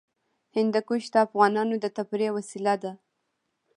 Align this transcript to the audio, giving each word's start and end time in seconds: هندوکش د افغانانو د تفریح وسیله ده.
هندوکش 0.55 1.03
د 1.13 1.15
افغانانو 1.27 1.75
د 1.79 1.85
تفریح 1.97 2.29
وسیله 2.37 2.73
ده. 2.83 2.91